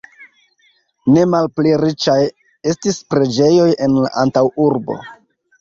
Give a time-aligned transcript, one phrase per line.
[1.17, 2.17] Ne malpli riĉaj
[2.71, 4.99] estis preĝejoj en la antaŭurbo.